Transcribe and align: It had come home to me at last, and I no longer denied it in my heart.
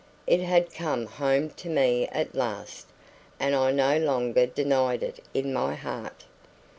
It 0.25 0.39
had 0.39 0.73
come 0.73 1.05
home 1.05 1.51
to 1.51 1.69
me 1.69 2.07
at 2.07 2.33
last, 2.33 2.87
and 3.39 3.53
I 3.55 3.71
no 3.71 3.99
longer 3.99 4.47
denied 4.47 5.03
it 5.03 5.23
in 5.31 5.53
my 5.53 5.75
heart. 5.75 6.25